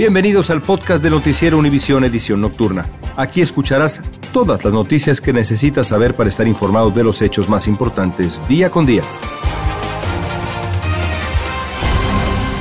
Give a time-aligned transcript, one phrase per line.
[0.00, 2.86] Bienvenidos al podcast de Noticiero Univisión Edición Nocturna.
[3.18, 4.00] Aquí escucharás
[4.32, 8.70] todas las noticias que necesitas saber para estar informado de los hechos más importantes día
[8.70, 9.02] con día.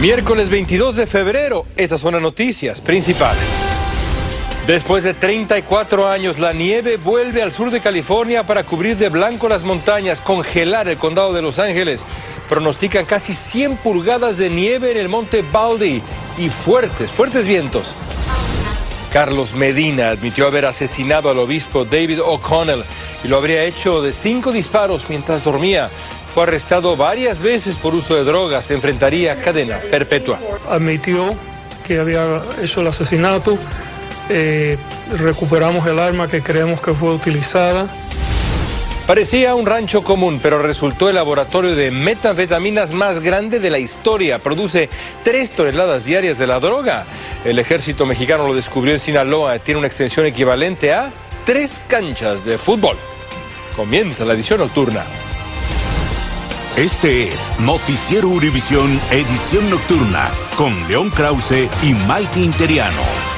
[0.01, 3.41] Miércoles 22 de febrero, estas son las noticias principales.
[4.67, 9.47] Después de 34 años, la nieve vuelve al sur de California para cubrir de blanco
[9.47, 12.03] las montañas, congelar el condado de Los Ángeles.
[12.49, 16.03] Pronostican casi 100 pulgadas de nieve en el monte Baldy
[16.39, 17.93] y fuertes, fuertes vientos.
[19.11, 22.83] Carlos Medina admitió haber asesinado al obispo David O'Connell
[23.23, 25.89] y lo habría hecho de cinco disparos mientras dormía.
[26.33, 28.65] Fue arrestado varias veces por uso de drogas.
[28.65, 30.39] Se enfrentaría cadena perpetua.
[30.69, 31.33] Admitió
[31.85, 33.57] que había hecho el asesinato.
[34.29, 34.77] Eh,
[35.17, 37.87] recuperamos el arma que creemos que fue utilizada.
[39.09, 44.37] Parecía un rancho común, pero resultó el laboratorio de metanfetaminas más grande de la historia.
[44.37, 44.87] Produce
[45.23, 47.07] tres toneladas diarias de la droga.
[47.43, 49.57] El ejército mexicano lo descubrió en Sinaloa.
[49.57, 51.11] Tiene una extensión equivalente a
[51.43, 52.97] tres canchas de fútbol.
[53.75, 55.03] Comienza la edición nocturna.
[56.77, 63.28] Este es Noticiero Univisión Edición Nocturna con León Krause y Mike Interiano.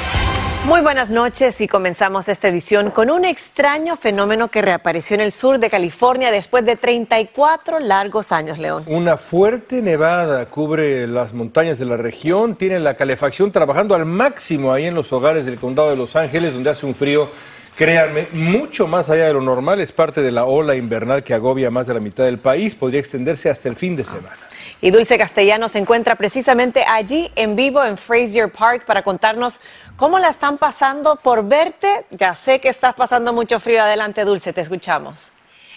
[0.65, 5.31] Muy buenas noches y comenzamos esta edición con un extraño fenómeno que reapareció en el
[5.31, 8.83] sur de California después de 34 largos años, León.
[8.85, 14.71] Una fuerte nevada cubre las montañas de la región, tiene la calefacción trabajando al máximo
[14.71, 17.29] ahí en los hogares del condado de Los Ángeles, donde hace un frío
[17.75, 21.71] Créanme, mucho más allá de lo normal, es parte de la ola invernal que agobia
[21.71, 24.37] más de la mitad del país, podría extenderse hasta el fin de semana.
[24.81, 29.59] Y Dulce Castellano se encuentra precisamente allí en vivo en Frazier Park para contarnos
[29.95, 32.05] cómo la están pasando por verte.
[32.09, 33.83] Ya sé que estás pasando mucho frío.
[33.83, 35.33] Adelante, Dulce, te escuchamos.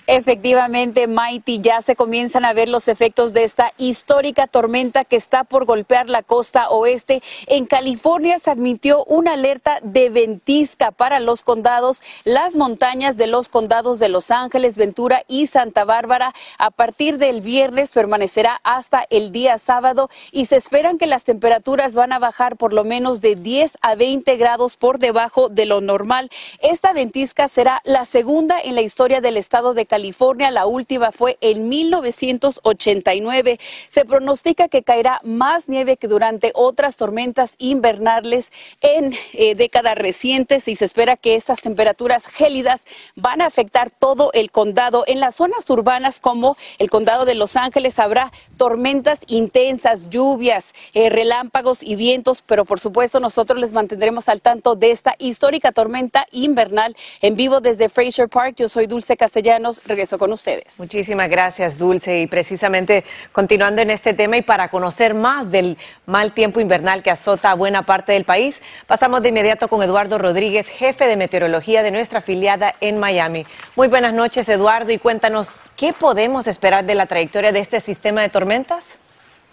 [0.07, 5.45] Efectivamente, Mighty, ya se comienzan a ver los efectos de esta histórica tormenta que está
[5.45, 7.23] por golpear la costa oeste.
[7.47, 13.49] En California se admitió una alerta de ventisca para los condados, las montañas de los
[13.49, 16.35] condados de Los Ángeles, Ventura y Santa Bárbara.
[16.59, 21.95] A partir del viernes permanecerá hasta el día sábado y se esperan que las temperaturas
[21.95, 25.81] van a bajar por lo menos de 10 a 20 grados por debajo de lo
[25.81, 26.29] normal.
[26.61, 29.94] Esta ventisca será la segunda en la historia del estado de California.
[30.51, 33.61] La última fue en 1989.
[33.89, 38.51] Se pronostica que caerá más nieve que durante otras tormentas invernales
[38.81, 42.83] en eh, décadas recientes y se espera que estas temperaturas gélidas
[43.15, 45.05] van a afectar todo el condado.
[45.07, 51.09] En las zonas urbanas como el condado de Los Ángeles habrá tormentas intensas, lluvias, eh,
[51.09, 56.27] relámpagos y vientos, pero por supuesto nosotros les mantendremos al tanto de esta histórica tormenta
[56.33, 58.57] invernal en vivo desde Fraser Park.
[58.59, 60.79] Yo soy Dulce Castellanos regreso con ustedes.
[60.79, 62.21] Muchísimas gracias, Dulce.
[62.21, 67.11] Y precisamente continuando en este tema y para conocer más del mal tiempo invernal que
[67.11, 71.83] azota a buena parte del país, pasamos de inmediato con Eduardo Rodríguez, jefe de meteorología
[71.83, 73.47] de nuestra afiliada en Miami.
[73.77, 78.23] Muy buenas noches, Eduardo, y cuéntanos, ¿qué podemos esperar de la trayectoria de este sistema
[78.23, 78.99] de tormentas?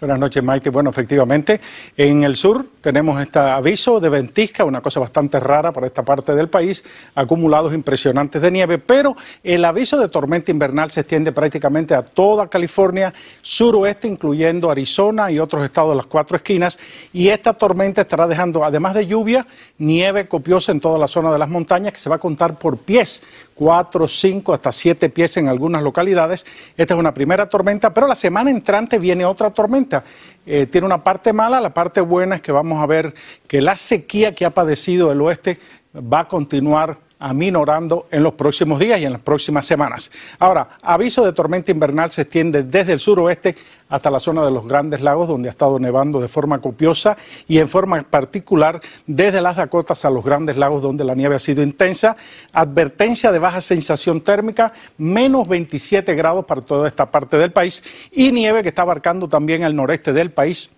[0.02, 0.68] Buenas noches, Maite.
[0.68, 1.60] Bueno, efectivamente,
[1.96, 6.34] en el sur tenemos este aviso de ventisca, una cosa bastante rara para esta parte
[6.34, 6.82] del país,
[7.14, 12.48] acumulados impresionantes de nieve, pero el aviso de tormenta invernal se extiende prácticamente a toda
[12.48, 16.80] California, suroeste, incluyendo Arizona y otros estados de las cuatro esquinas,
[17.12, 19.46] y esta tormenta estará dejando, además de lluvia,
[19.78, 22.76] nieve copiosa en toda la zona de las montañas que se va a contar por
[22.78, 23.22] pies,
[23.54, 26.44] cuatro, cinco, hasta siete pies en algunas localidades.
[26.76, 30.04] Esta es una primera tormenta, pero la semana entrante viene otra tormenta.
[30.44, 33.14] Eh, tiene una parte mala, la parte buena es que vamos a ver
[33.46, 35.58] que la sequía que ha padecido el oeste
[35.94, 40.10] va a continuar aminorando en los próximos días y en las próximas semanas.
[40.40, 43.54] Ahora, aviso de tormenta invernal se extiende desde el suroeste
[43.88, 47.16] hasta la zona de los Grandes Lagos, donde ha estado nevando de forma copiosa
[47.46, 51.38] y en forma particular desde las Dakotas a los Grandes Lagos, donde la nieve ha
[51.38, 52.16] sido intensa.
[52.52, 58.32] Advertencia de baja sensación térmica, menos 27 grados para toda esta parte del país y
[58.32, 60.70] nieve que está abarcando también el noreste del país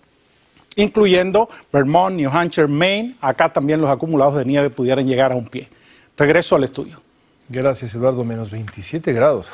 [0.76, 3.14] incluyendo Vermont, New Hampshire, Maine.
[3.20, 5.68] Acá también los acumulados de nieve pudieran llegar a un pie.
[6.16, 7.00] Regreso al estudio.
[7.48, 8.24] Gracias, Eduardo.
[8.24, 9.46] Menos 27 grados.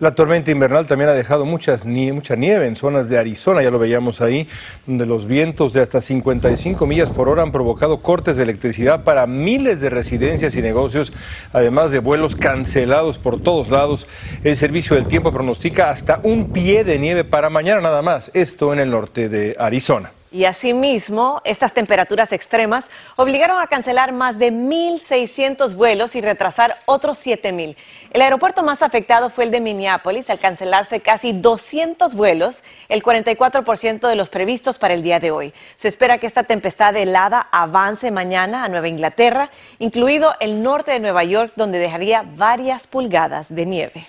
[0.00, 3.78] La tormenta invernal también ha dejado muchas, mucha nieve en zonas de Arizona, ya lo
[3.78, 4.48] veíamos ahí,
[4.88, 9.28] donde los vientos de hasta 55 millas por hora han provocado cortes de electricidad para
[9.28, 11.12] miles de residencias y negocios,
[11.52, 14.08] además de vuelos cancelados por todos lados.
[14.42, 18.72] El Servicio del Tiempo pronostica hasta un pie de nieve para mañana nada más, esto
[18.72, 20.10] en el norte de Arizona.
[20.34, 27.24] Y asimismo, estas temperaturas extremas obligaron a cancelar más de 1.600 vuelos y retrasar otros
[27.24, 27.76] 7.000.
[28.10, 34.08] El aeropuerto más afectado fue el de Minneapolis, al cancelarse casi 200 vuelos, el 44%
[34.08, 35.54] de los previstos para el día de hoy.
[35.76, 40.98] Se espera que esta tempestad helada avance mañana a Nueva Inglaterra, incluido el norte de
[40.98, 44.06] Nueva York, donde dejaría varias pulgadas de nieve.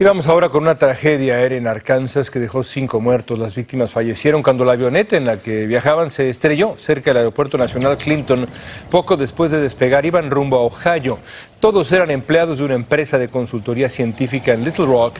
[0.00, 3.36] Y vamos ahora con una tragedia aérea en Arkansas que dejó cinco muertos.
[3.36, 7.58] Las víctimas fallecieron cuando la avioneta en la que viajaban se estrelló cerca del Aeropuerto
[7.58, 8.48] Nacional Clinton.
[8.90, 11.18] Poco después de despegar iban rumbo a Ohio.
[11.58, 15.16] Todos eran empleados de una empresa de consultoría científica en Little Rock.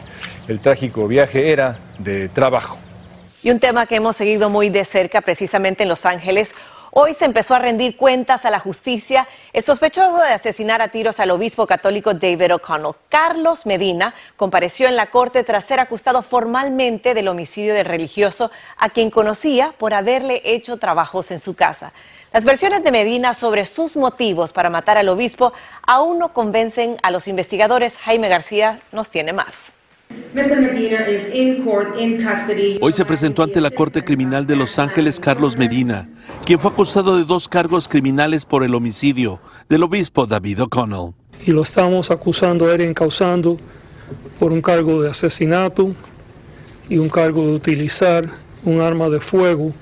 [0.47, 2.77] El trágico viaje era de trabajo.
[3.43, 6.55] Y un tema que hemos seguido muy de cerca precisamente en Los Ángeles.
[6.91, 11.19] Hoy se empezó a rendir cuentas a la justicia el sospechoso de asesinar a tiros
[11.19, 12.95] al obispo católico David O'Connell.
[13.09, 18.89] Carlos Medina compareció en la corte tras ser acusado formalmente del homicidio del religioso a
[18.89, 21.93] quien conocía por haberle hecho trabajos en su casa.
[22.33, 25.53] Las versiones de Medina sobre sus motivos para matar al obispo
[25.83, 27.97] aún no convencen a los investigadores.
[27.97, 29.73] Jaime García nos tiene más.
[32.81, 36.07] Hoy se presentó ante la Corte Criminal de Los Ángeles Carlos Medina,
[36.45, 41.13] quien fue acusado de dos cargos criminales por el homicidio del obispo David O'Connell.
[41.45, 43.57] Y lo estamos acusando a él encausando
[44.39, 45.95] por un cargo de asesinato
[46.89, 48.29] y un cargo de utilizar
[48.65, 49.73] un arma de fuego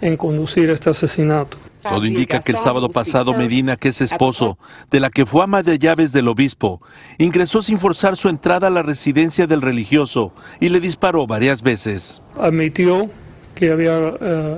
[0.00, 1.59] en conducir este asesinato.
[1.82, 4.58] Todo indica que el sábado pasado Medina, que es esposo
[4.90, 6.80] de la que fue ama de llaves del obispo,
[7.18, 12.22] ingresó sin forzar su entrada a la residencia del religioso y le disparó varias veces.
[12.38, 13.08] Admitió
[13.54, 14.56] que había eh,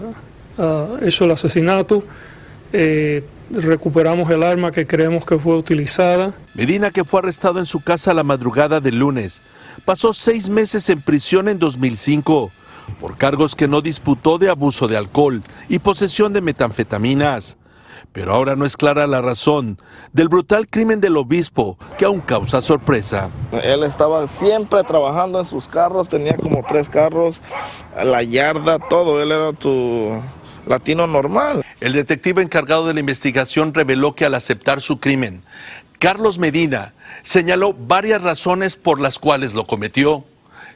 [0.59, 2.03] eh, hecho el asesinato.
[2.73, 6.33] Eh, recuperamos el arma que creemos que fue utilizada.
[6.55, 9.43] Medina, que fue arrestado en su casa la madrugada del lunes,
[9.85, 12.51] pasó seis meses en prisión en 2005
[13.01, 17.57] por cargos que no disputó de abuso de alcohol y posesión de metanfetaminas.
[18.13, 19.79] Pero ahora no es clara la razón
[20.13, 23.31] del brutal crimen del obispo que aún causa sorpresa.
[23.63, 27.41] Él estaba siempre trabajando en sus carros, tenía como tres carros,
[28.05, 30.11] la yarda, todo, él era tu
[30.67, 31.65] latino normal.
[31.81, 35.43] El detective encargado de la investigación reveló que al aceptar su crimen,
[35.99, 40.25] Carlos Medina señaló varias razones por las cuales lo cometió.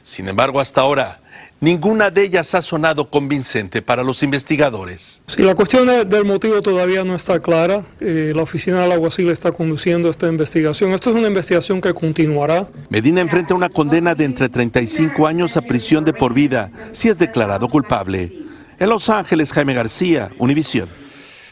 [0.01, 1.19] Sin embargo, hasta ahora,
[1.59, 5.23] Ninguna de ellas ha sonado convincente para los investigadores.
[5.25, 7.83] Si la cuestión del motivo todavía no está clara.
[7.99, 10.93] Eh, la oficina del alguacil está conduciendo esta investigación.
[10.93, 12.67] Esto es una investigación que continuará.
[12.89, 17.17] Medina enfrenta una condena de entre 35 años a prisión de por vida si es
[17.17, 18.31] declarado culpable.
[18.77, 20.87] En Los Ángeles, Jaime García, Univisión.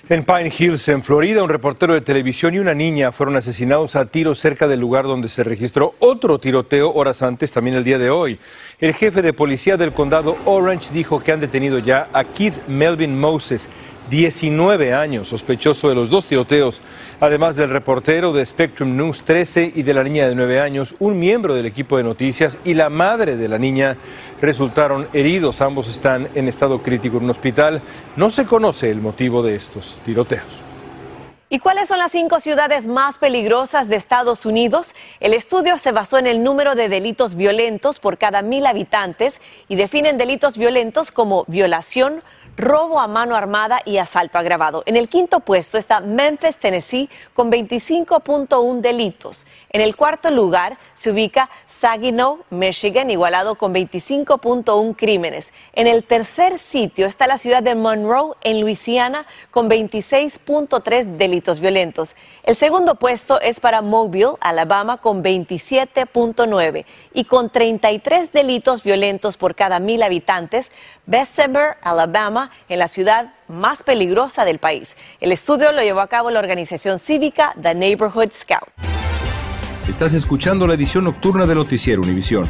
[0.07, 4.05] En Pine Hills, en Florida, un reportero de televisión y una niña fueron asesinados a
[4.05, 8.11] tiros cerca del lugar donde se registró otro tiroteo horas antes, también el día de
[8.11, 8.39] hoy.
[8.79, 13.19] El jefe de policía del condado Orange dijo que han detenido ya a Keith Melvin
[13.19, 13.67] Moses,
[14.09, 16.81] 19 años, sospechoso de los dos tiroteos,
[17.19, 21.19] además del reportero de Spectrum News 13 y de la niña de 9 años, un
[21.19, 23.97] miembro del equipo de noticias y la madre de la niña
[24.41, 25.61] resultaron heridos.
[25.61, 27.81] Ambos están en estado crítico en un hospital.
[28.15, 30.74] No se conoce el motivo de estos tiroteos.
[31.47, 34.95] ¿Y cuáles son las cinco ciudades más peligrosas de Estados Unidos?
[35.19, 39.75] El estudio se basó en el número de delitos violentos por cada mil habitantes y
[39.75, 42.23] definen delitos violentos como violación,
[42.57, 44.81] robo a mano armada y asalto agravado.
[44.87, 49.45] En el quinto puesto está Memphis, Tennessee, con 25.1 delitos.
[49.69, 55.53] En el cuarto lugar se ubica Saginaw, Michigan, igualado con 25.1 crímenes.
[55.73, 61.59] En el tercer sitio está la ciudad de Monroe, en Luisiana, con 26.3 delitos delitos
[61.59, 62.15] violentos.
[62.43, 69.53] El segundo puesto es para Mobile, Alabama, con 27.9 y con 33 delitos violentos por
[69.53, 70.71] cada mil habitantes.
[71.05, 74.95] Bessemer, Alabama, en la ciudad más peligrosa del país.
[75.19, 78.69] El estudio lo llevó a cabo la organización cívica The Neighborhood Scout.
[79.89, 82.49] Estás escuchando la edición nocturna de Noticiero Univisión.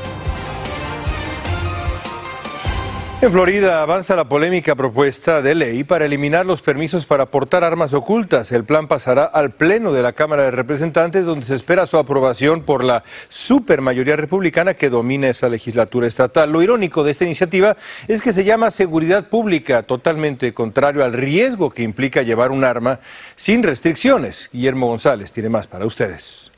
[3.21, 7.93] En Florida avanza la polémica propuesta de ley para eliminar los permisos para portar armas
[7.93, 8.51] ocultas.
[8.51, 12.63] El plan pasará al Pleno de la Cámara de Representantes, donde se espera su aprobación
[12.63, 16.51] por la supermayoría republicana que domina esa legislatura estatal.
[16.51, 21.69] Lo irónico de esta iniciativa es que se llama seguridad pública, totalmente contrario al riesgo
[21.69, 23.01] que implica llevar un arma
[23.35, 24.49] sin restricciones.
[24.51, 26.51] Guillermo González tiene más para ustedes.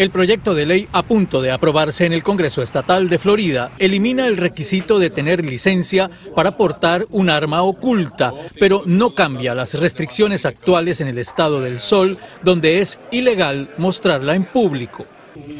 [0.00, 4.26] El proyecto de ley a punto de aprobarse en el Congreso Estatal de Florida elimina
[4.26, 10.46] el requisito de tener licencia para portar un arma oculta, pero no cambia las restricciones
[10.46, 15.04] actuales en el estado del Sol, donde es ilegal mostrarla en público.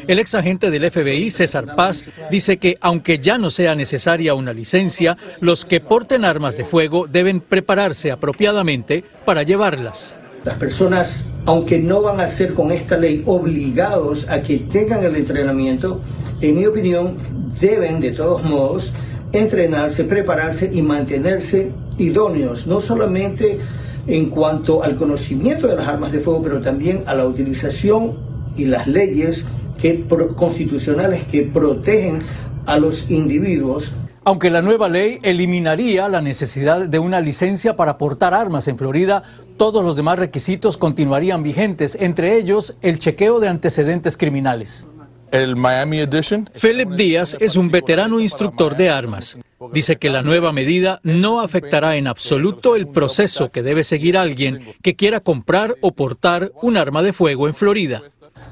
[0.07, 4.53] El ex agente del FBI, César Paz, dice que aunque ya no sea necesaria una
[4.53, 10.15] licencia, los que porten armas de fuego deben prepararse apropiadamente para llevarlas.
[10.43, 15.15] Las personas, aunque no van a ser con esta ley obligados a que tengan el
[15.15, 15.99] entrenamiento,
[16.41, 17.15] en mi opinión,
[17.59, 18.91] deben de todos modos
[19.33, 23.59] entrenarse, prepararse y mantenerse idóneos, no solamente
[24.07, 28.17] en cuanto al conocimiento de las armas de fuego, pero también a la utilización
[28.57, 29.45] y las leyes
[29.79, 30.05] que,
[30.35, 32.19] constitucionales que protegen
[32.65, 38.33] a los individuos aunque la nueva ley eliminaría la necesidad de una licencia para portar
[38.33, 39.23] armas en Florida,
[39.57, 44.87] todos los demás requisitos continuarían vigentes, entre ellos el chequeo de antecedentes criminales.
[45.31, 46.47] El Miami Edition.
[46.59, 49.37] Philip Díaz es un veterano instructor de armas.
[49.71, 54.75] Dice que la nueva medida no afectará en absoluto el proceso que debe seguir alguien
[54.81, 58.01] que quiera comprar o portar un arma de fuego en Florida.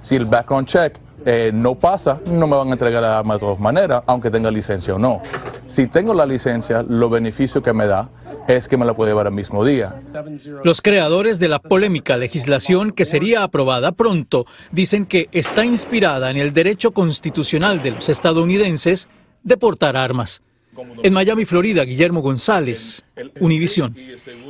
[0.01, 3.39] Si el background check eh, no pasa, no me van a entregar la arma de
[3.41, 5.21] todas maneras, aunque tenga licencia o no.
[5.67, 8.09] Si tengo la licencia, lo beneficio que me da
[8.47, 9.95] es que me la puedo llevar el mismo día.
[10.63, 16.37] Los creadores de la polémica legislación que sería aprobada pronto dicen que está inspirada en
[16.37, 19.09] el derecho constitucional de los estadounidenses
[19.43, 20.41] de portar armas.
[21.03, 23.03] En Miami, Florida, Guillermo González,
[23.39, 23.95] Univisión.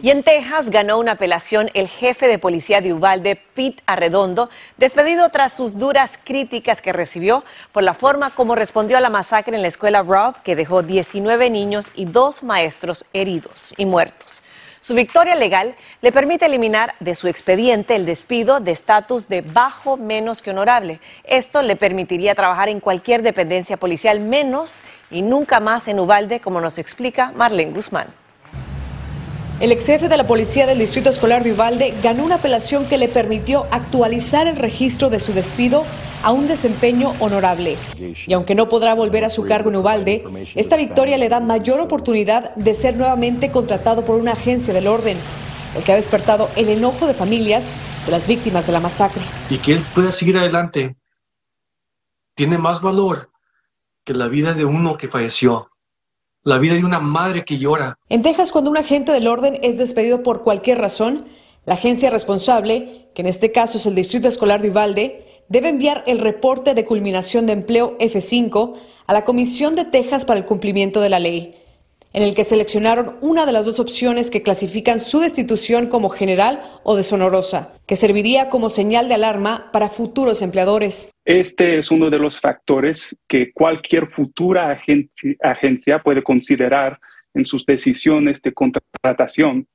[0.02, 5.30] Y en Texas ganó una apelación el jefe de policía de Uvalde, Pete Arredondo, despedido
[5.30, 9.62] tras sus duras críticas que recibió por la forma como respondió a la masacre en
[9.62, 14.44] la escuela Rob, que dejó 19 niños y dos maestros heridos y muertos.
[14.82, 19.98] Su victoria legal le permite eliminar de su expediente el despido de estatus de bajo
[19.98, 21.02] menos que honorable.
[21.26, 26.62] Esto le permitiría trabajar en cualquier dependencia policial menos y nunca más en Uvalde, como
[26.62, 28.08] nos explica Marlene Guzmán.
[29.60, 32.98] El ex jefe de la policía del Distrito Escolar de Uvalde ganó una apelación que
[32.98, 35.84] le permitió actualizar el registro de su despido
[36.24, 37.76] a un desempeño honorable.
[38.26, 40.24] Y aunque no podrá volver a su cargo en Uvalde,
[40.56, 45.18] esta victoria le da mayor oportunidad de ser nuevamente contratado por una agencia del orden,
[45.76, 47.74] lo que ha despertado el enojo de familias
[48.06, 49.24] de las víctimas de la masacre.
[49.50, 50.96] Y que él pueda seguir adelante
[52.34, 53.30] tiene más valor
[54.06, 55.69] que la vida de uno que falleció
[56.50, 57.98] la vida de una madre que llora.
[58.10, 61.26] En Texas, cuando un agente del orden es despedido por cualquier razón,
[61.66, 66.04] La agencia responsable, que en este caso es el Distrito Escolar de Uvalde, debe enviar
[66.08, 68.74] el reporte de culminación de empleo F5
[69.06, 71.54] a la Comisión de Texas para el cumplimiento de la ley,
[72.14, 76.62] en el que seleccionaron una de las dos opciones que clasifican su destitución como general
[76.84, 81.12] o deshonorosa, que serviría como señal de alarma para futuros empleadores.
[81.26, 84.80] Este es uno de los factores que cualquier futura
[85.42, 87.00] agencia, puede considerar
[87.36, 89.68] en sus decisiones de contratación.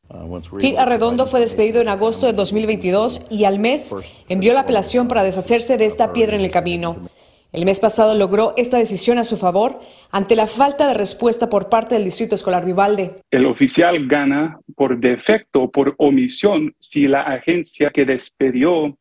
[0.59, 3.95] Pete Arredondo fue despedido en agosto de 2022 y al mes
[4.29, 7.09] envió la apelación para deshacerse de esta piedra en el camino.
[7.55, 9.79] El mes pasado logró esta decisión a su favor
[10.11, 13.15] ante la falta de respuesta por parte del Distrito Escolar Vivalde.
[13.31, 18.99] El oficial gana por defecto o por omisión si la agencia que despedió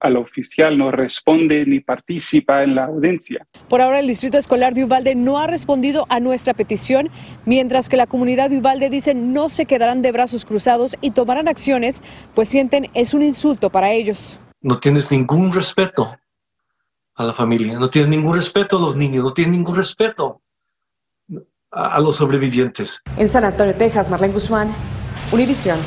[0.00, 3.46] al oficial no responde ni participa en la audiencia.
[3.68, 7.08] Por ahora el Distrito Escolar de Uvalde no ha respondido a nuestra petición,
[7.44, 11.46] mientras que la comunidad de Uvalde dice no se quedarán de brazos cruzados y tomarán
[11.46, 12.02] acciones,
[12.34, 14.40] pues sienten es un insulto para ellos.
[14.60, 16.16] No tienes ningún respeto
[17.16, 20.42] a la familia, no tienes ningún respeto a los niños, no tienes ningún respeto
[21.70, 23.02] a, los sobrevivientes.
[23.16, 24.74] En San Antonio, Texas, Marlene Guzmán,
[25.32, 25.78] Univisión.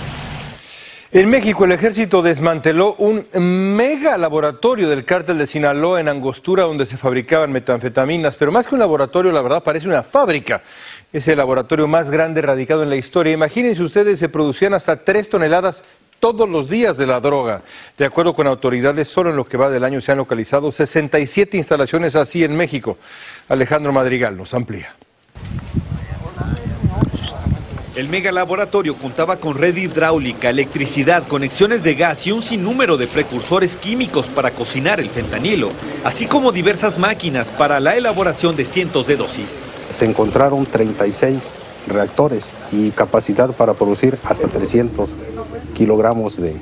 [1.12, 3.26] En México, el ejército desmanteló un
[3.76, 8.36] mega laboratorio del cártel de Sinaloa en Angostura, donde se fabricaban metanfetaminas.
[8.36, 10.62] Pero más que un laboratorio, la verdad, parece una fábrica.
[11.12, 13.34] Es el laboratorio más grande radicado en la historia.
[13.34, 15.82] Imagínense ustedes, se producían hasta tres toneladas
[16.20, 17.62] todos los días de la droga.
[17.98, 21.58] De acuerdo con autoridades, solo en lo que va del año se han localizado 67
[21.58, 22.98] instalaciones así en México.
[23.48, 24.94] Alejandro Madrigal nos amplía.
[27.96, 33.76] El megalaboratorio contaba con red hidráulica, electricidad, conexiones de gas y un sinnúmero de precursores
[33.76, 35.72] químicos para cocinar el fentanilo,
[36.06, 39.50] así como diversas máquinas para la elaboración de cientos de dosis.
[39.92, 41.52] Se encontraron 36
[41.90, 45.10] reactores y capacidad para producir hasta 300
[45.74, 46.56] kilogramos de,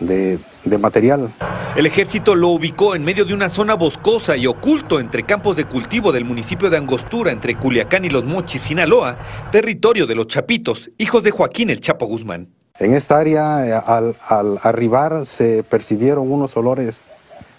[0.00, 1.30] de, material.
[1.76, 5.64] El ejército lo ubicó en medio de una zona boscosa y oculto entre campos de
[5.64, 9.16] cultivo del municipio de Angostura, entre Culiacán y Los Mochis, Sinaloa,
[9.50, 12.48] territorio de los Chapitos, hijos de Joaquín el Chapo Guzmán.
[12.78, 13.82] En esta área, eh,
[14.28, 17.02] al, arribar, se percibieron unos olores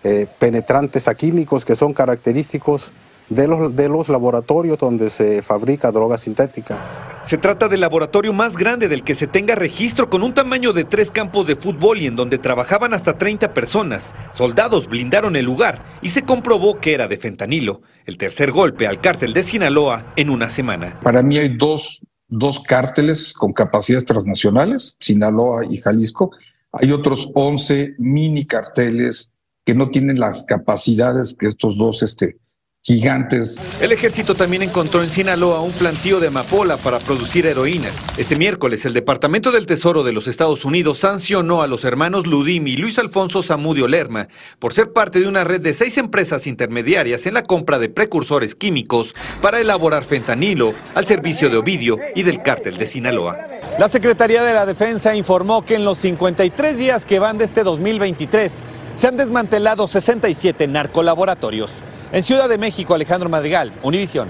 [0.04, 2.92] eh, penetrantes a químicos que son característicos
[3.36, 6.78] de los, de los laboratorios donde se fabrica droga sintética.
[7.26, 10.84] Se trata del laboratorio más grande del que se tenga registro con un tamaño de
[10.84, 14.14] tres campos de fútbol y en donde trabajaban hasta 30 personas.
[14.34, 19.00] Soldados blindaron el lugar y se comprobó que era de fentanilo, el tercer golpe al
[19.00, 21.00] cártel de Sinaloa en una semana.
[21.02, 26.32] Para mí hay dos, dos cárteles con capacidades transnacionales, Sinaloa y Jalisco.
[26.74, 29.32] Hay otros 11 mini carteles
[29.64, 32.36] que no tienen las capacidades que estos dos este,
[32.84, 33.62] gigantes.
[33.82, 37.88] El ejército también encontró en Sinaloa un plantío de amapola para producir heroína.
[38.18, 42.68] Este miércoles, el Departamento del Tesoro de los Estados Unidos sancionó a los hermanos Ludim
[42.68, 44.28] y Luis Alfonso Zamudio Lerma
[44.60, 48.54] por ser parte de una red de seis empresas intermediarias en la compra de precursores
[48.54, 53.48] químicos para elaborar fentanilo al servicio de Ovidio y del cártel de Sinaloa.
[53.80, 57.64] La Secretaría de la Defensa informó que en los 53 días que van de este
[57.64, 58.52] 2023
[58.96, 61.72] se han desmantelado 67 narcolaboratorios.
[62.14, 64.30] En Ciudad de México, Alejandro Madrigal, Univisión.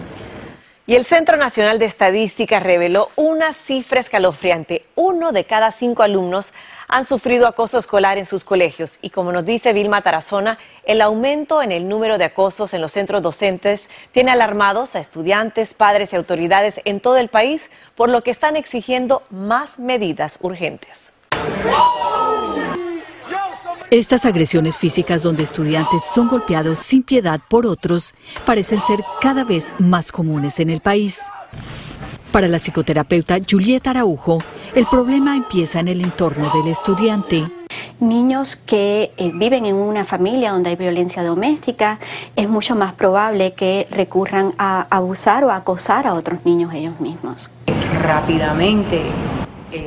[0.88, 4.86] Y el Centro Nacional de Estadística reveló una cifra escalofriante.
[4.96, 6.54] Uno de cada cinco alumnos
[6.88, 9.00] han sufrido acoso escolar en sus colegios.
[9.02, 12.94] Y como nos dice Vilma Tarazona, el aumento en el número de acosos en los
[12.94, 18.24] centros docentes tiene alarmados a estudiantes, padres y autoridades en todo el país, por lo
[18.24, 21.12] que están exigiendo más medidas urgentes.
[23.94, 29.72] Estas agresiones físicas donde estudiantes son golpeados sin piedad por otros parecen ser cada vez
[29.78, 31.22] más comunes en el país.
[32.32, 34.40] Para la psicoterapeuta Julieta Araujo,
[34.74, 37.48] el problema empieza en el entorno del estudiante.
[38.00, 42.00] Niños que eh, viven en una familia donde hay violencia doméstica,
[42.36, 47.52] es mucho más probable que recurran a abusar o acosar a otros niños ellos mismos.
[48.02, 49.04] Rápidamente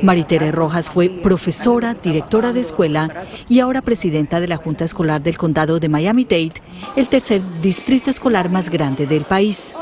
[0.01, 5.37] Maritere Rojas fue profesora, directora de escuela y ahora presidenta de la Junta Escolar del
[5.37, 6.61] Condado de Miami-Dade,
[6.95, 9.73] el tercer distrito escolar más grande del país.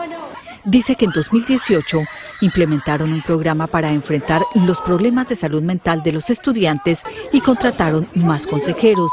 [0.64, 2.02] Dice que en 2018
[2.42, 8.08] implementaron un programa para enfrentar los problemas de salud mental de los estudiantes y contrataron
[8.16, 9.12] más consejeros.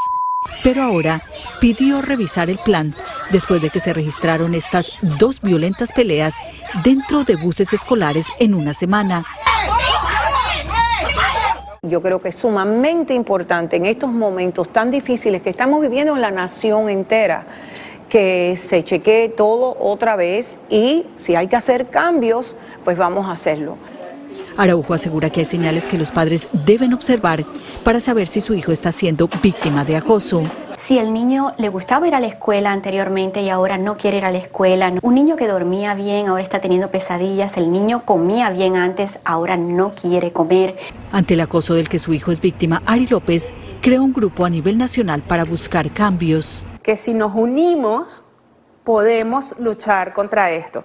[0.65, 1.23] Pero ahora
[1.61, 2.95] pidió revisar el plan
[3.31, 6.35] después de que se registraron estas dos violentas peleas
[6.83, 9.25] dentro de buses escolares en una semana.
[11.85, 16.21] Yo creo que es sumamente importante en estos momentos tan difíciles que estamos viviendo en
[16.21, 17.45] la nación entera
[18.09, 23.33] que se chequee todo otra vez y si hay que hacer cambios, pues vamos a
[23.33, 23.79] hacerlo.
[24.57, 27.45] Araujo asegura que hay señales que los padres deben observar
[27.83, 30.45] para saber si su hijo está siendo víctima de acoso.
[30.85, 34.25] Si el niño le gustaba ir a la escuela anteriormente y ahora no quiere ir
[34.25, 38.51] a la escuela, un niño que dormía bien ahora está teniendo pesadillas, el niño comía
[38.51, 40.77] bien antes, ahora no quiere comer.
[41.13, 44.51] Ante el acoso del que su hijo es víctima, Ari López creó un grupo a
[44.51, 46.65] nivel nacional para buscar cambios.
[46.83, 48.25] Que si nos unimos,
[48.83, 50.85] podemos luchar contra esto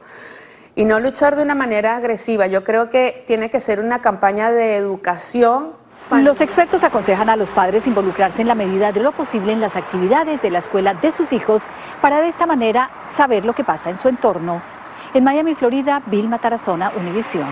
[0.75, 2.45] y no luchar de una manera agresiva.
[2.45, 5.71] Yo creo que tiene que ser una campaña de educación.
[6.11, 9.75] Los expertos aconsejan a los padres involucrarse en la medida de lo posible en las
[9.75, 11.63] actividades de la escuela de sus hijos
[12.01, 14.61] para de esta manera saber lo que pasa en su entorno.
[15.13, 17.49] En Miami, Florida, Vilma Tarazona, Univisión.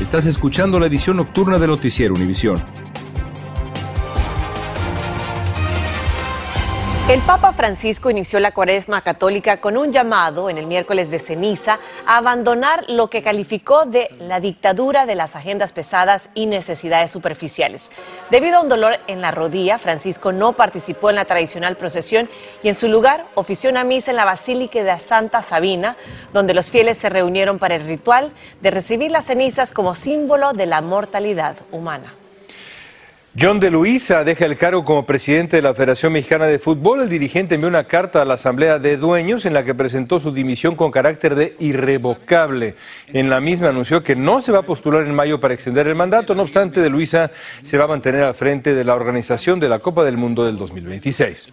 [0.00, 2.60] Estás escuchando la edición nocturna de Noticiero Univisión.
[7.08, 11.78] El Papa Francisco inició la cuaresma católica con un llamado en el miércoles de ceniza
[12.04, 17.90] a abandonar lo que calificó de la dictadura de las agendas pesadas y necesidades superficiales.
[18.28, 22.28] Debido a un dolor en la rodilla, Francisco no participó en la tradicional procesión
[22.64, 25.96] y en su lugar ofició una misa en la Basílica de Santa Sabina,
[26.32, 30.66] donde los fieles se reunieron para el ritual de recibir las cenizas como símbolo de
[30.66, 32.12] la mortalidad humana.
[33.38, 37.02] John de Luisa deja el cargo como presidente de la Federación Mexicana de Fútbol.
[37.02, 40.32] El dirigente envió una carta a la Asamblea de Dueños en la que presentó su
[40.32, 42.76] dimisión con carácter de irrevocable.
[43.08, 45.94] En la misma anunció que no se va a postular en mayo para extender el
[45.94, 46.34] mandato.
[46.34, 47.30] No obstante, de Luisa
[47.62, 50.56] se va a mantener al frente de la organización de la Copa del Mundo del
[50.56, 51.50] 2026.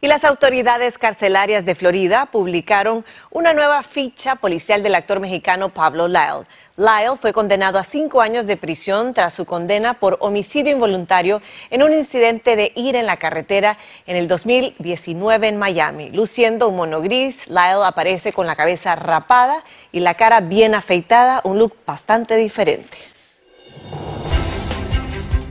[0.00, 6.06] Y las autoridades carcelarias de Florida publicaron una nueva ficha policial del actor mexicano Pablo
[6.06, 6.46] Lyle.
[6.76, 11.82] Lyle fue condenado a cinco años de prisión tras su condena por homicidio involuntario en
[11.82, 16.10] un incidente de ir en la carretera en el 2019 en Miami.
[16.10, 21.40] Luciendo un mono gris, Lyle aparece con la cabeza rapada y la cara bien afeitada,
[21.42, 22.96] un look bastante diferente.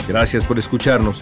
[0.08, 1.22] Gracias por escucharnos.